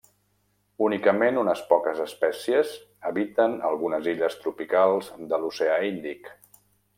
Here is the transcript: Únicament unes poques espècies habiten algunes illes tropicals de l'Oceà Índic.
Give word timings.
Únicament 0.85 1.35
unes 1.41 1.61
poques 1.73 2.01
espècies 2.05 2.71
habiten 3.11 3.55
algunes 3.69 4.09
illes 4.15 4.39
tropicals 4.47 5.13
de 5.35 5.41
l'Oceà 5.45 5.79
Índic. 5.93 6.33